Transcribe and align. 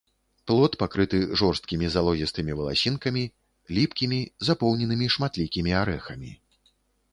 Плод 0.51 0.73
пакрыты 0.83 1.19
жорсткімі 1.41 1.89
залозістымі 1.97 2.51
валасінкамі, 2.63 3.23
ліпкімі, 3.79 4.19
запоўненымі 4.49 5.13
шматлікімі 5.17 5.71
арэхамі. 5.85 6.31